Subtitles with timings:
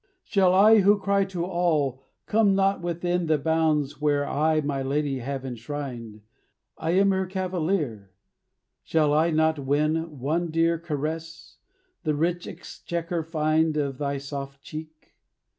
[0.23, 5.19] Shall I who cry to all, "Come not within The bounds where I my lady
[5.19, 6.21] have enshrined;
[6.75, 8.09] I am her cavalier";
[8.83, 11.57] shall I not win One dear caress,
[12.01, 15.13] the rich exchequer find Of thy soft cheek?